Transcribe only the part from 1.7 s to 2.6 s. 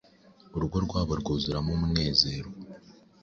umunezero.